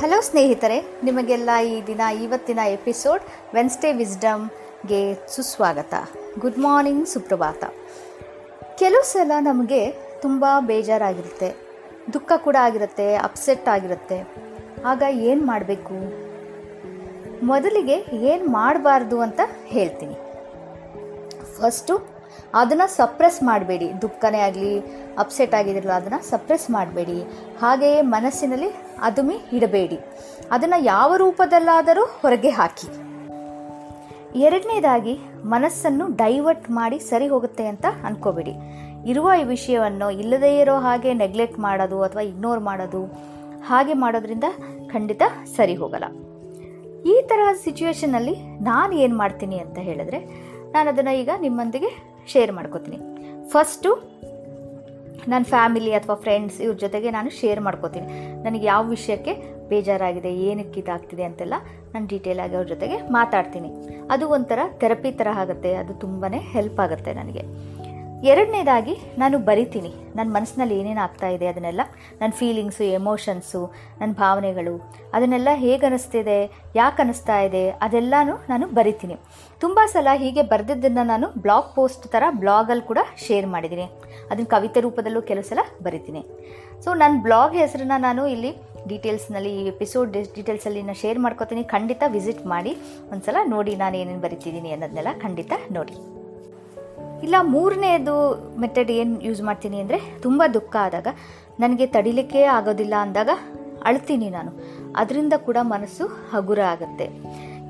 Hello 0.00 0.20
ಸ್ನೇಹಿತರೆ, 0.20 0.80
ನಿಮಗೆಲ್ಲ 1.04 1.50
ಈ 1.66 1.86
ದಿನ, 1.86 2.00
ಇವತ್ತಿನ 2.00 2.58
ಎಪಿಸೋಡ್ 2.58 3.22
ವೆನ್ಸ್ಡೇ 3.54 3.92
ವಿಸ್ಡಮ್ಗೆ 3.92 5.14
ಸುಸ್ವಾಗತ. 5.28 5.94
ಗುಡ್ 6.38 6.58
ಮಾರ್ನಿಂಗ್ 6.58 7.08
ಸುಪ್ರಭಾತ. 7.08 7.64
ಕೆಲವು 8.78 9.02
ಸಲ 9.02 9.32
ನಮಗೆ 9.40 9.94
ತುಂಬ 10.22 10.44
ಬೇಜಾರಾಗಿರುತ್ತೆ. 10.60 11.56
ದುಃಖ 12.12 12.32
ಕೂಡ 12.36 12.56
ಆಗಿರುತ್ತೆ 12.60 13.14
ಅಪ್ಸೆಟ್ 13.14 13.68
ಆಗಿರುತ್ತೆ. 13.68 14.28
ಆಗ 14.84 15.02
ಏನು 15.10 15.46
ಮಾಡಬೇಕು? 15.46 15.94
ಮೊದಲಿಗೆ 17.46 18.16
ಏನು 18.16 18.46
ಮಾಡಬಾರ್ದು 18.46 19.20
ಅಂತ 19.20 19.40
ಹೇಳ್ತೀನಿ. 19.64 20.14
ಫಸ್ಟು 21.56 22.19
ಅದನ್ನು 22.60 22.86
ಸಪ್ರೆಸ್ 22.96 23.38
ಮಾಡಬೇಡಿ. 23.42 23.88
ದುಃಖನೇ 24.02 24.40
ಆಗಲಿ 24.48 24.72
ಅಪ್ಸೆಟ್ 25.22 25.54
ಆಗಿದಿರಲ್ಲ 25.58 25.94
ಅದನ್ನು 26.00 26.20
ಸಪ್ರೆಸ್ 26.30 26.66
ಮಾಡಬೇಡಿ. 26.76 27.18
ಹಾಗೆಯೇ 27.62 28.00
ಮನಸ್ಸಿನಲ್ಲಿ 28.16 28.70
ಅದುಮಿ 29.08 29.36
ಇಡಬೇಡಿ. 29.58 29.98
ಅದನ್ನು 30.50 30.78
ಯಾವ 30.84 31.10
ರೂಪದಲ್ಲಾದರೂ 31.16 32.04
ಹೊರಗೆ 32.22 32.52
ಹಾಕಿ. 32.58 32.88
ಎರಡನೇದಾಗಿ, 34.46 35.14
ಮನಸ್ಸನ್ನು 35.44 36.04
ಡೈವರ್ಟ್ 36.22 36.66
ಮಾಡಿ 36.70 36.98
ಸರಿ 37.10 37.28
ಹೋಗುತ್ತೆ 37.28 37.64
ಅಂತ 37.66 37.86
ಅನ್ಕೋಬೇಡಿ. 38.08 38.54
ಇರುವ 39.10 39.28
ಈ 39.40 39.44
ವಿಷಯವನ್ನು 39.44 40.08
ಇಲ್ಲದೇ 40.22 40.50
ಇರೋ 40.60 40.74
ಹಾಗೆ 40.78 41.12
ನೆಗ್ಲೆಕ್ಟ್ 41.14 41.58
ಮಾಡೋದು 41.66 41.98
ಅಥವಾ 42.02 42.22
ಇಗ್ನೋರ್ 42.30 42.60
ಮಾಡೋದು, 42.60 43.00
ಹಾಗೆ 43.68 43.94
ಮಾಡೋದ್ರಿಂದ 44.02 44.48
ಖಂಡಿತ 44.92 45.22
ಸರಿ 45.56 45.74
ಹೋಗಲ್ಲ. 45.74 46.08
ಈ 47.12 47.14
ತರಹ 47.28 47.50
ಸಿಚುವೇಶನಲ್ಲಿ 47.64 48.34
ನಾನು 48.70 48.92
ಏನು 49.04 49.14
ಮಾಡ್ತೀನಿ 49.16 49.58
ಅಂತ 49.58 49.78
ಹೇಳಿದ್ರೆ 49.78 50.18
ನಾನು 50.74 50.86
ಅದನ್ನು 50.92 51.12
ಈಗ 51.20 51.30
ನಿಮ್ಮೊಂದಿಗೆ 51.40 51.90
ಶೇರ್ 52.32 52.52
ಮಾಡ್ಕೋತೀನಿ. 52.52 52.98
ಫಸ್ಟು 53.52 53.90
ನನ್ನ 55.28 55.44
ಫ್ಯಾಮಿಲಿ 55.44 55.92
ಅಥವಾ 55.94 56.14
ಫ್ರೆಂಡ್ಸ್ 56.14 56.60
ಇವ್ರ 56.60 56.76
ಜೊತೆಗೆ 56.76 57.10
ನಾನು 57.10 57.30
ಶೇರ್ 57.30 57.60
ಮಾಡ್ಕೋತೀನಿ. 57.60 58.06
ನನಗೆ 58.42 58.66
ಯಾವ 58.66 58.88
ವಿಷಯಕ್ಕೆ 58.88 59.32
ಬೇಜಾರಾಗಿದೆ, 59.70 60.30
ಏನಕ್ಕೆ 60.34 60.80
ಇದಾಗ್ತಿದೆ 60.80 61.24
ಅಂತೆಲ್ಲ 61.24 61.54
ನಾನು 61.94 62.06
ಡೀಟೇಲಾಗಿ 62.06 62.54
ಅವ್ರ 62.54 62.66
ಜೊತೆಗೆ 62.66 62.96
ಮಾತಾಡ್ತೀನಿ. 63.16 63.70
ಅದು 64.10 64.28
ಒಂಥರ 64.28 64.58
ಥೆರಪಿ 64.80 65.10
ಥರ 65.10 65.28
ಆಗುತ್ತೆ, 65.42 65.74
ಅದು 65.74 65.94
ತುಂಬಾ 65.94 66.28
ಹೆಲ್ಪ್ 66.28 66.80
ಆಗುತ್ತೆ 66.80 67.12
ನನಗೆ. 67.12 67.42
ಎರಡನೇದಾಗಿ 68.28 68.94
ನಾನು 69.20 69.36
ಬರಿತೀನಿ. 69.48 69.90
ನನ್ನ 70.16 70.28
ಮನಸ್ಸಿನಲ್ಲಿ 70.36 70.74
ಏನೇನು 70.80 71.00
ಆಗ್ತಾ 71.04 71.28
ಇದೆ 71.34 71.46
ಅದನ್ನೆಲ್ಲ. 71.50 71.82
ನನ್ನ 72.20 72.32
ಫೀಲಿಂಗ್ಸು 72.40 72.84
ಎಮೋಷನ್ಸು 72.98 73.60
ನನ್ನ 74.00 74.10
ಭಾವನೆಗಳು, 74.22 74.74
ಅದನ್ನೆಲ್ಲ 75.16 75.50
ಹೇಗೆ 75.62 75.86
ಅನ್ನಿಸ್ತಿದೆ 75.88 76.38
ಯಾಕೆ 76.80 77.00
ಅನ್ನಿಸ್ತಾ 77.04 77.38
ಇದೆ, 77.46 77.64
ಅದೆಲ್ಲನೂ 77.86 78.34
ನಾನು 78.52 78.66
ಬರಿತೀನಿ. 78.78 79.16
ತುಂಬ 79.62 79.78
ಸಲ 79.94 80.14
ಹೀಗೆ 80.24 80.44
ಬರೆದಿದ್ದನ್ನು 80.52 81.04
ನಾನು 81.12 81.28
ಬ್ಲಾಗ್ 81.46 81.70
ಪೋಸ್ಟ್ 81.78 82.06
ಥರ 82.14 82.24
ಬ್ಲಾಗಲ್ಲಿ 82.42 82.86
ಕೂಡ 82.90 82.98
ಶೇರ್ 83.26 83.48
ಮಾಡಿದ್ದೀನಿ. 83.54 83.86
ಅದನ್ನು 84.30 84.50
ಕವಿತೆ 84.54 84.80
ರೂಪದಲ್ಲೂ 84.88 85.22
ಕೆಲವು 85.32 85.48
ಸಲ 85.52 85.60
ಬರಿತೀನಿ. 85.88 86.24
ಸೊ 86.84 86.90
ನನ್ನ 87.02 87.22
ಬ್ಲಾಗ್ 87.28 87.56
ಹೆಸರನ್ನ 87.62 87.98
ನಾನು 88.08 88.22
ಇಲ್ಲಿ 88.34 88.52
ಡೀಟೇಲ್ಸ್ನಲ್ಲಿ 88.90 89.50
ಈ 89.60 89.64
ಎಪಿಸೋಡ್ 89.74 90.12
ಡೀಟೇಲ್ಸಲ್ಲಿ 90.36 90.82
ನಾನು 90.86 91.00
ಶೇರ್ 91.04 91.18
ಮಾಡ್ಕೋತೀನಿ. 91.24 91.64
ಖಂಡಿತ 91.74 92.02
ವಿಸಿಟ್ 92.18 92.44
ಮಾಡಿ. 92.54 92.74
ಒಂದು 93.12 93.24
ಸಲ 93.26 93.36
ನೋಡಿ 93.56 93.74
ನಾನು 93.84 93.96
ಏನೇನು 94.04 94.24
ಬರಿತಿದ್ದೀನಿ 94.28 94.72
ಅನ್ನೋದನ್ನೆಲ್ಲ 94.76 95.12
ಖಂಡಿತ 95.26 95.52
ನೋಡಿ. 95.78 95.96
ಇಲ್ಲ, 97.22 97.34
ಮೂರನೇದು 97.54 98.14
ಮೆಥಡ್ 98.58 98.90
ಏನು 98.90 99.14
ಯೂಸ್ 99.20 99.40
ಮಾಡ್ತೀನಿ 99.40 99.80
ಅಂದರೆ 99.80 99.98
ತುಂಬ 100.22 100.42
ದುಃಖ 100.54 100.76
ಆದಾಗ, 100.86 101.08
ನನಗೆ 101.60 101.86
ತಡಿಲಿಕ್ಕೆ 101.86 102.42
ಆಗೋದಿಲ್ಲ 102.42 102.94
ಅಂದಾಗ 103.00 103.30
ಅಳ್ತೀನಿ 103.82 104.30
ನಾನು. 104.30 104.50
ಅದರಿಂದ 104.96 105.32
ಕೂಡ 105.46 105.56
ಮನಸ್ಸು 105.62 106.06
ಹಗುರ 106.32 106.60
ಆಗುತ್ತೆ. 106.72 107.06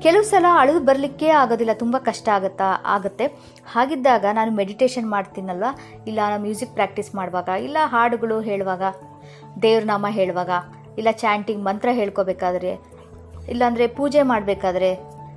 ಕೆಲವು 0.03 0.23
ಸಲ 0.23 0.45
ಅಳು 0.59 0.79
ಬರಲಿಕ್ಕೆ 0.79 1.27
ಆಗೋದಿಲ್ಲ, 1.29 1.73
ತುಂಬ 1.73 1.95
ಕಷ್ಟ 1.97 2.29
ಆಗುತ್ತಾ, 2.29 2.67
ಆಗುತ್ತೆ. 2.85 3.25
ಹಾಗಿದ್ದಾಗ 3.65 4.25
ನಾನು 4.33 4.51
ಮೆಡಿಟೇಷನ್ 4.51 5.09
ಮಾಡ್ತೀನಲ್ವ? 5.09 5.63
ಇಲ್ಲ 6.07 6.19
ನಾನು 6.19 6.41
ಮ್ಯೂಸಿಕ್ 6.41 6.73
ಪ್ರಾಕ್ಟೀಸ್ 6.73 7.15
ಮಾಡುವಾಗ, 7.15 7.49
ಇಲ್ಲ, 7.63 7.77
ಹಾಡುಗಳು 7.85 8.41
ಹೇಳುವಾಗ 8.41 8.83
ದೇವ್ರನಾಮ 9.61 10.05
ಹೇಳುವಾಗ, 10.09 10.49
ಇಲ್ಲ 10.97 11.11
ಚಾಂಟಿಂಗ್ 11.11 11.63
ಮಂತ್ರ 11.63 11.89
ಹೇಳ್ಕೋಬೇಕಾದ್ರೆ, 11.91 12.71
ಇಲ್ಲಾಂದರೆ 13.49 13.87
ಪೂಜೆ 13.87 14.21
ಮಾಡಬೇಕಾದ್ರೆ, 14.21 14.93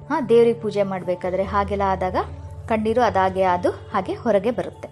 ಹಾಂ, 0.09 0.29
ದೇವ್ರಿಗೆ 0.29 0.61
ಪೂಜೆ 0.61 0.83
ಮಾಡಬೇಕಾದ್ರೆ, 0.83 1.45
ಹಾಗೆಲ್ಲ 1.45 1.83
ಆದಾಗ 1.83 2.17
ಕಣ್ಣೀರು 2.71 3.03
ಅದಾಗೆ 3.11 3.45
ಅದು 3.57 3.71
ಹಾಗೆ 3.93 4.15
ಹೊರಗೆ 4.25 4.53
ಬರುತ್ತೆ. 4.59 4.89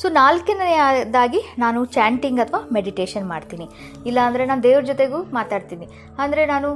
ಸೊ 0.00 0.06
ನಾಲ್ಕನೆಯದಾಗಿ 0.08 1.40
ನಾನು 1.58 1.80
ಚಾಂಟಿಂಗ್ 1.96 2.40
ಅಥವಾ 2.44 2.60
ಮೆಡಿಟೇಷನ್ 2.76 3.26
ಮಾಡ್ತೀನಿ. 3.32 3.66
ಇಲ್ಲಾಂದರೆ 4.06 4.44
ನಾನು 4.50 4.62
ದೇವ್ರ 4.68 4.82
ಜೊತೆಗೂ 4.92 5.18
ಮಾತಾಡ್ತೀನಿ. 5.38 5.86
ಅಂದರೆ 6.24 6.44
ನಾನು 6.52 6.68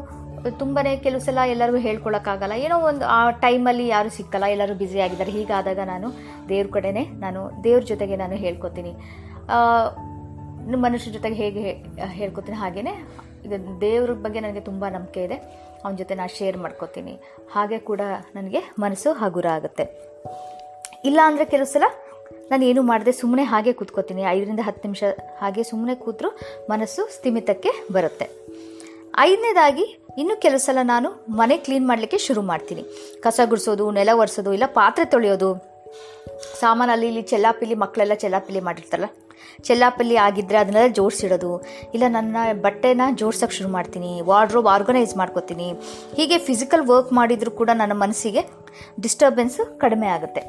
ತುಂಬಾ 0.58 0.82
ಕೆಲವು 1.04 1.22
ಸಲ 1.24 1.38
ಎಲ್ಲರಿಗೂ 1.54 1.78
ಹೇಳ್ಕೊಳಕ್ಕಾಗಲ್ಲ. 1.86 2.56
ಏನೋ 2.64 2.76
ಒಂದು 2.90 3.04
ಆ 3.14 3.18
ಟೈಮಲ್ಲಿ 3.44 3.86
ಯಾರು 3.88 4.10
ಸಿಕ್ಕಲ್ಲ, 4.16 4.46
ಎಲ್ಲರೂ 4.54 4.74
ಬ್ಯುಸಿ 4.74 5.00
ಆಗಿದ್ದಾರೆ. 5.06 5.32
ಹೀಗಾದಾಗ 5.38 5.80
ನಾನು 5.92 6.08
ದೇವ್ರ 6.52 6.68
ಕಡೆನೇ 6.76 7.02
ನಾನು 7.24 7.40
ದೇವ್ರ 7.64 7.82
ಜೊತೆಗೆ 7.92 8.16
ನಾನು 8.22 8.36
ಹೇಳ್ಕೊತೀನಿ. 8.44 8.92
ಮನುಷ್ಯರ 10.84 11.12
ಜೊತೆಗೆ 11.16 11.36
ಹೇಗೆ 11.42 11.64
ಹೇಳ್ಕೊತೀನಿ 12.18 12.56
ಹಾಗೆಯೇ 12.62 12.94
ಇದು. 13.46 13.56
ದೇವ್ರ 13.80 14.12
ಬಗ್ಗೆ 14.24 14.40
ನನಗೆ 14.44 14.62
ತುಂಬ 14.68 14.84
ನಂಬಿಕೆ 14.96 15.22
ಇದೆ. 15.28 15.36
ಅವನ 15.84 15.92
ಜೊತೆ 16.02 16.14
ನಾನು 16.20 16.32
ಶೇರ್ 16.38 16.56
ಮಾಡ್ಕೋತೀನಿ. 16.64 17.14
ಹಾಗೆ 17.54 17.78
ಕೂಡ 17.88 18.02
ನನಗೆ 18.36 18.60
ಮನಸ್ಸು 18.84 19.12
ಹಗುರ 19.22 19.46
ಆಗುತ್ತೆ 19.58 19.84
ಇಲ್ಲ 21.08 21.20
ಅಂದರೆ 21.28 21.44
ಕೆಲವು 21.54 21.70
ಸಲ 21.72 21.84
ನಾನು 22.50 22.64
ಏನು 22.64 22.82
ಮಾಡಿದೆ 22.82 23.12
ಸುಮ್ಮನೆ 23.12 23.44
ಹಾಗೆ 23.52 23.72
ಕೂತ್ಕೋತೀನಿ. 23.78 24.22
ಐದರಿಂದ 24.34 24.62
ಹತ್ತು 24.68 24.82
ನಿಮಿಷ 24.86 25.02
ಹಾಗೆ 25.40 25.62
ಸುಮ್ಮನೆ 25.70 25.94
ಕೂತರೂ 26.04 26.28
ಮನಸ್ಸು 26.70 27.02
ಸ್ಥಿಮಿತಕ್ಕೆ 27.16 27.70
ಬರುತ್ತೆ. 27.92 28.26
ಐದನೇದಾಗಿ, 29.18 29.84
ಇನ್ನು 30.18 30.34
ಕೆಲವು 30.44 30.62
ಸಲ 30.66 30.78
ನಾನು 30.82 31.08
ಮನೆ 31.40 31.56
ಕ್ಲೀನ್ 31.56 31.86
ಮಾಡಲಿಕ್ಕೆ 31.88 32.18
ಶುರು 32.18 32.42
ಮಾಡ್ತೀನಿ. 32.42 32.82
ಕಸ 33.24 33.40
ಗುಡಿಸೋದು, 33.50 33.90
ನೆಲ 33.90 34.10
ಒರೆಸೋದು, 34.22 34.52
ಇಲ್ಲ 34.52 34.66
ಪಾತ್ರೆ 34.80 35.04
ತೊಳೆಯೋದು. 35.04 35.50
ಸಾಮಾನಲ್ಲಿ 36.60 37.06
ಇಲ್ಲಿ 37.06 37.22
ಚೆಲ್ಲಾಪಿಲಿ 37.22 37.74
ಮಕ್ಕಳೆಲ್ಲ 37.74 38.14
ಚೆಲ್ಲಾಪಿಲಿ 38.14 38.60
ಮಾಡಿರ್ತಾರಲ್ಲ 38.60 39.08
ಚೆಲ್ಲಾಪಲ್ಲಿ 39.68 40.16
ಆಗಿದ್ದರೆ 40.26 40.58
ಅದನ್ನೆಲ್ಲ 40.62 40.92
ಜೋಡಿಸಿಡೋದು. 40.98 41.52
ಇಲ್ಲ, 41.94 42.04
ನನ್ನ 42.18 42.36
ಬಟ್ಟೆನ 42.66 43.02
ಜೋಡ್ಸೋಕ್ಕೆ 43.22 43.56
ಶುರು 43.58 43.70
ಮಾಡ್ತೀನಿ. 43.76 44.12
ವಾರ್ಡ್ರೋಬ್ 44.30 44.70
ಆರ್ಗನೈಸ್ 44.76 45.14
ಮಾಡ್ಕೋತೀನಿ. 45.22 45.68
ಹೀಗೆ 46.18 46.38
ಫಿಸಿಕಲ್ 46.48 46.86
ವರ್ಕ್ 46.92 47.12
ಮಾಡಿದರೂ 47.20 47.52
ಕೂಡ 47.60 47.70
ನನ್ನ 47.82 47.96
ಮನಸ್ಸಿಗೆ 48.04 48.44
ಡಿಸ್ಟರ್ಬೆನ್ಸ್ 49.06 49.60
ಕಡಿಮೆ 49.84 50.10
ಆಗುತ್ತೆ. 50.16 50.44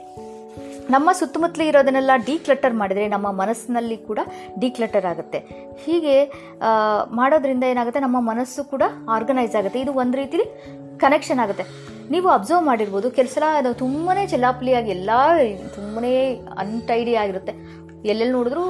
ನಮ್ಮ 0.94 1.10
ಸುತ್ತಮುತ್ತಲು 1.18 1.64
ಇರೋದನ್ನೆಲ್ಲ 1.70 2.12
ಡಿಕ್ಲಟರ್ 2.28 2.76
ಮಾಡಿದರೆ 2.80 3.08
ನಮ್ಮ 3.14 3.28
ಮನಸ್ಸಿನಲ್ಲಿ 3.40 3.98
ಕೂಡ 4.08 4.20
ಡಿಕ್ಲಟರ್ 4.62 5.08
ಆಗುತ್ತೆ. 5.10 5.40
ಹೀಗೆ 5.84 6.16
ಮಾಡೋದ್ರಿಂದ 7.20 7.64
ಏನಾಗುತ್ತೆ? 7.74 8.02
ನಮ್ಮ 8.06 8.20
ಮನಸ್ಸು 8.30 8.64
ಕೂಡ 8.72 8.84
ಆರ್ಗನೈಸ್ 9.16 9.56
ಆಗುತ್ತೆ. 9.60 9.82
ಇದು 9.86 9.92
ಒಂದು 10.04 10.18
ರೀತಿಲಿ 10.22 10.46
ಕನೆಕ್ಷನ್ 11.04 11.42
ಆಗುತ್ತೆ. 11.44 11.66
ನೀವು 12.14 12.28
ಅಬ್ಸರ್ವ್ 12.38 12.64
ಮಾಡಿರ್ಬೋದು. 12.70 13.08
ಕೆಲಸ 13.18 13.38
ಅದು 13.60 13.72
ತುಂಬನೇ 13.84 14.24
ಚೆಲ್ಲಾಪಲಿಯಾಗಿ 14.32 14.90
ಎಲ್ಲ 14.98 15.12
ತುಂಬನೇ 15.76 16.14
ಅನ್ಟೈಡಿ 16.64 17.14
ಆಗಿರುತ್ತೆ. 17.24 17.54
ಎಲ್ಲೆಲ್ಲಿ 18.12 18.34
ನೋಡಿದ್ರು 18.38 18.64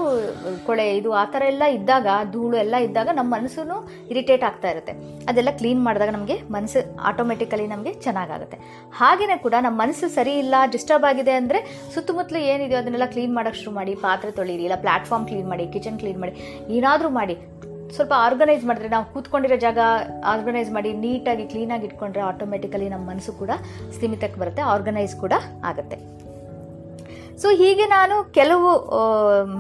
ಕೊಳೆ 0.67 0.85
ಇದು 1.00 1.09
ಆ 1.22 1.23
ಥರ 1.34 1.41
ಎಲ್ಲ 1.53 1.63
ಇದ್ದಾಗ, 1.78 2.07
ಧೂಳು 2.34 2.57
ಎಲ್ಲ 2.63 2.75
ಇದ್ದಾಗ 2.88 3.09
ನಮ್ಮ 3.19 3.29
ಮನಸ್ಸು 3.38 3.63
ಇರಿಟೇಟ್ 4.12 4.44
ಆಗ್ತಾ 4.50 4.69
ಇರುತ್ತೆ. 4.73 4.94
ಅದೆಲ್ಲ 5.29 5.51
ಕ್ಲೀನ್ 5.59 5.81
ಮಾಡಿದಾಗ 5.88 6.12
ನಮಗೆ 6.17 6.38
ಮನಸ್ಸು 6.56 6.81
ಆಟೋಮೆಟಿಕಲಿ 7.09 7.67
ನಮಗೆ 7.73 7.94
ಚೆನ್ನಾಗಾಗುತ್ತೆ. 8.06 8.59
ಹಾಗೆಯೇ 9.00 9.38
ಕೂಡ 9.45 9.56
ನಮ್ಮ 9.66 9.78
ಮನಸ್ಸು 9.84 10.09
ಸರಿ 10.17 10.34
ಇಲ್ಲ 10.44 10.56
ಡಿಸ್ಟರ್ಬ್ 10.75 11.07
ಆಗಿದೆ 11.12 11.35
ಅಂದರೆ 11.41 11.62
ಸುತ್ತಮುತ್ತಲು 11.95 12.41
ಏನಿದೆಯೋ 12.53 12.79
ಅದನ್ನೆಲ್ಲ 12.81 13.07
ಕ್ಲೀನ್ 13.16 13.34
ಮಾಡೋಕ್ಕೆ 13.38 13.62
ಶುರು 13.63 13.73
ಮಾಡಿ, 13.79 13.95
ಪಾತ್ರೆ 14.06 14.31
ತೊಳೀರಿ, 14.40 14.66
ಇಲ್ಲ 14.69 14.78
ಪ್ಲಾಟ್ಫಾರ್ಮ್ 14.85 15.28
ಕ್ಲೀನ್ 15.31 15.50
ಮಾಡಿ 15.53 15.67
ಕಿಚನ್ 15.75 16.00
ಕ್ಲೀನ್ 16.03 16.19
ಮಾಡಿ, 16.25 16.35
ಏನಾದರೂ 16.78 17.11
ಮಾಡಿ. 17.19 17.38
ಸ್ವಲ್ಪ 17.96 18.13
ಆರ್ಗನೈಸ್ 18.25 18.63
ಮಾಡಿದ್ರೆ, 18.69 18.90
ನಾವು 18.96 19.06
ಕೂತ್ಕೊಂಡಿರೋ 19.13 19.56
ಜಾಗ 19.63 19.79
ಆರ್ಗನೈಸ್ 20.34 20.72
ಮಾಡಿ 20.75 20.90
ನೀಟಾಗಿ 21.03 21.46
ಕ್ಲೀನಾಗಿ 21.53 21.85
ಇಟ್ಕೊಂಡ್ರೆ 21.88 22.23
ಆಟೋಮೆಟಿಕಲಿ 22.31 22.90
ನಮ್ಮ 22.94 23.06
ಮನಸ್ಸು 23.11 23.34
ಕೂಡ 23.41 23.51
ಸ್ಥಿಮಿತಕ್ಕೆ 23.96 24.40
ಬರುತ್ತೆ 24.44 24.63
ಆರ್ಗನೈಸ್ 24.73 25.16
ಕೂಡ 25.23 25.34
ಆಗುತ್ತೆ. 25.72 26.00
ಸೊ 27.41 27.47
ಹೀಗೆ 27.59 27.85
ನಾನು 27.95 28.16
ಕೆಲವು 28.38 28.69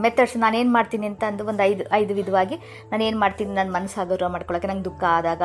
ಮೆಥಡ್ಸ್ 0.05 0.35
ನಾನು 0.43 0.55
ಏನು 0.61 0.71
ಮಾಡ್ತೀನಿ 0.77 1.05
ಅಂತ 1.11 1.23
ಅಂದು 1.29 1.43
ಒಂದು 1.51 1.63
ಐದು 1.69 1.83
ಐದು 1.99 2.13
ವಿಧವಾಗಿ 2.19 2.55
ನಾನು 2.91 3.03
ಏನು 3.07 3.17
ಮಾಡ್ತೀನಿ 3.23 3.51
ನನ್ನ 3.59 3.71
ಮನಸ್ಸು 3.77 3.97
ಹಗುರ 4.01 4.27
ಮಾಡ್ಕೊಳ್ಳೋಕೆ 4.35 4.69
ನಂಗೆ 4.71 4.85
ದುಃಖ 4.89 5.03
ಆದಾಗ 5.17 5.41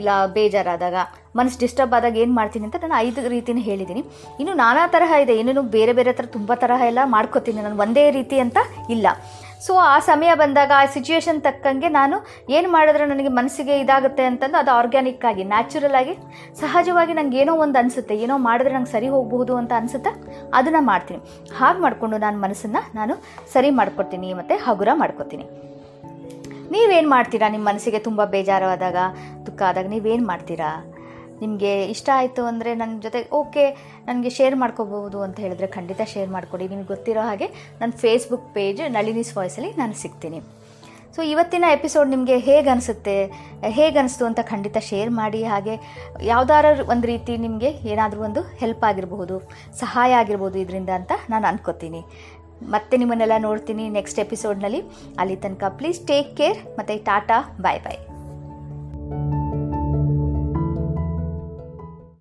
ಇಲ್ಲ 0.00 0.10
ಬೇಜಾರಾದಾಗ, 0.36 0.96
ಮನಸ್ಸು 1.38 1.58
ಡಿಸ್ಟರ್ಬ್ 1.64 1.94
ಆದಾಗ 1.98 2.16
ಏನು 2.24 2.34
ಮಾಡ್ತೀನಿ 2.40 2.66
ಅಂತ 2.68 2.78
ನಾನು 2.84 2.98
ಐದು 3.06 3.28
ರೀತಿನ 3.34 3.62
ಹೇಳಿದ್ದೀನಿ 3.68 4.02
ಇನ್ನು 4.40 4.54
ನಾನಾ 4.64 4.84
ತರಹ 4.96 5.20
ಇದೆ, 5.24 5.34
ಏನೇನು 5.42 5.64
ಬೇರೆ 5.76 5.94
ಬೇರೆ 6.00 6.12
ಥರ 6.20 6.28
ತುಂಬ 6.36 6.52
ತರಹ 6.64 6.82
ಎಲ್ಲ 6.92 7.04
ಮಾಡ್ಕೋತೀನಿ, 7.16 7.60
ನಾನು 7.68 7.80
ಒಂದೇ 7.86 8.04
ರೀತಿ 8.18 8.38
ಅಂತ 8.46 8.58
ಇಲ್ಲ. 8.96 9.06
ಸೊ 9.66 9.72
ಆ 9.92 9.96
ಸಮಯ 10.10 10.30
ಬಂದಾಗ 10.42 10.72
ಆ 10.80 10.84
ಸಿಚುಯೇಷನ್ 10.94 11.40
ತಕ್ಕಂಗೆ 11.46 11.88
ನಾನು 11.98 12.16
ಏನು 12.56 12.68
ಮಾಡಿದ್ರೆ 12.72 13.04
ನನಗೆ 13.06 13.30
ಮನಸ್ಸಿಗೆ 13.38 13.74
ಇದಾಗುತ್ತೆ 13.80 14.24
ಅಂತಂದು 14.30 14.58
ಅದು 14.62 14.70
ಆರ್ಗ್ಯಾನಿಕ್ 14.70 15.24
ಆಗಿ 15.30 15.44
ನ್ಯಾಚುರಲ್ 15.52 15.96
ಆಗಿ, 16.00 16.14
ಸಹಜವಾಗಿ 16.60 17.12
ನಂಗೆ 17.18 17.38
ಏನೋ 17.42 17.54
ಒಂದು 17.64 17.78
ಅನಿಸುತ್ತೆ, 17.78 18.16
ಏನೋ 18.24 18.36
ಮಾಡಿದ್ರೆ 18.48 18.74
ನಂಗೆ 18.74 18.92
ಸರಿ 18.92 19.08
ಹೋಗಬಹುದು 19.08 19.56
ಅಂತ 19.56 19.72
ಅನಿಸುತ್ತೆ, 19.80 20.12
ಅದನ್ನು 20.54 20.82
ಮಾಡ್ತೀನಿ. 20.92 21.20
ಹಾಗೆ 21.58 21.80
ಮಾಡಿಕೊಂಡು 21.80 22.18
ನಾನು 22.24 22.40
ಮನಸ್ಸನ್ನು 22.46 22.82
ನಾನು 22.94 23.16
ಸರಿ 23.52 23.70
ಮಾಡ್ಕೊಡ್ತೀನಿ 23.80 24.30
ಮತ್ತು 24.40 24.56
ಹಗುರ 24.66 24.88
ಮಾಡ್ಕೊತೀನಿ. 25.02 25.46
ನೀವೇನು 26.74 27.08
ಮಾಡ್ತೀರಾ? 27.10 27.46
ನಿಮ್ಮ 27.48 27.64
ಮನಸ್ಸಿಗೆ 27.68 27.98
ತುಂಬ 28.08 28.24
ಬೇಜಾರಾದಾಗ 28.34 28.98
ದುಃಖ 29.46 29.62
ಆದಾಗ 29.70 29.88
ನೀವೇನು 29.94 30.26
ಮಾಡ್ತೀರಾ? 30.26 30.70
ನಿಮಗೆ 31.42 31.72
ಇಷ್ಟ 31.94 32.08
ಆಯಿತು 32.14 32.42
ಅಂದರೆ 32.50 32.70
ನನ್ನ 32.74 32.94
ಜೊತೆ 33.00 33.20
ಓಕೆ 33.40 33.64
ನನಗೆ 34.06 34.30
ಶೇರ್ 34.38 34.56
ಮಾಡ್ಕೋಬಹುದು 34.56 35.20
ಅಂತ 35.26 35.38
ಹೇಳಿದ್ರೆ 35.40 35.68
ಖಂಡಿತ 35.76 36.00
ಶೇರ್ 36.14 36.30
ಮಾಡಿಕೊಡಿ. 36.30 36.66
ನಿಮ್ಗೆ 36.68 36.90
ಗೊತ್ತಿರೋ 36.94 37.22
ಹಾಗೆ 37.28 37.48
ನನ್ನ 37.80 37.92
ಫೇಸ್ಬುಕ್ 38.04 38.48
ಪೇಜ್ 38.54 38.82
ನಳಿನಿಸ್ 38.96 39.32
ವಾಯ್ಸಲ್ಲಿ 39.36 39.72
ನಾನು 39.78 39.96
ಸಿಗ್ತೀನಿ. 40.02 40.40
ಸೊ 41.16 41.22
ಇವತ್ತಿನ 41.22 41.64
ಎಪಿಸೋಡ್ 41.72 42.08
ನಿಮಗೆ 42.10 42.36
ಹೇಗೆ 42.48 42.68
ಅನಿಸುತ್ತೆ? 42.70 43.16
ಹೇಗೆ 43.78 43.98
ಅನಿಸ್ತು 43.98 44.24
ಅಂತ 44.26 44.40
ಖಂಡಿತ 44.42 44.78
ಶೇರ್ 44.90 45.10
ಮಾಡಿ. 45.10 45.40
ಹಾಗೆ 45.44 45.74
ಯಾವ್ದಾರ 46.22 46.64
ಒಂದು 46.88 47.06
ರೀತಿ 47.06 47.32
ನಿಮಗೆ 47.36 47.70
ಏನಾದರೂ 47.92 48.22
ಒಂದು 48.28 48.42
ಹೆಲ್ಪ್ 48.60 48.84
ಆಗಿರಬಹುದು, 48.90 49.36
ಸಹಾಯ 49.80 50.12
ಆಗಿರ್ಬೋದು 50.12 50.58
ಇದರಿಂದ 50.58 50.90
ಅಂತ 51.00 51.12
ನಾನು 51.30 51.46
ಅನ್ಕೋತೀನಿ. 51.46 52.02
ಮತ್ತೆ 52.74 52.96
ನಿಮ್ಮನ್ನೆಲ್ಲ 52.96 53.36
ನೋಡ್ತೀನಿ 53.38 53.88
ನೆಕ್ಸ್ಟ್ 53.98 54.18
ಎಪಿಸೋಡ್ನಲ್ಲಿ 54.18 54.82
ಅಲ್ಲಿ 55.18 55.36
ತನಕ 55.36 55.64
ಪ್ಲೀಸ್ 55.68 56.00
ಟೇಕ್ 56.12 56.32
ಕೇರ್ 56.36 56.60
ಮತ್ತು 56.78 57.04
ಟಾಟಾ 57.04 57.40
ಬಾಯ್ 57.60 57.80
ಬಾಯ್ 57.80 58.02